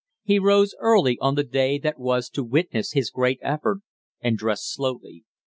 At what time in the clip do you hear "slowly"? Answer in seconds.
4.73-5.25